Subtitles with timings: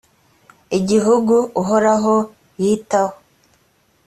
[0.77, 2.15] igihugu uhoraho
[2.61, 3.15] yitaho